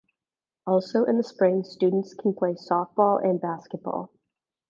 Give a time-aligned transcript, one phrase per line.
[0.65, 4.09] Also in the spring students can play softball and basketball.